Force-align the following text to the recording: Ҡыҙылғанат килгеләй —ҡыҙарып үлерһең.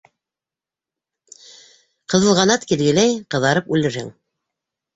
Ҡыҙылғанат 2.15 2.67
килгеләй 2.73 3.15
—ҡыҙарып 3.21 3.73
үлерһең. 3.79 4.13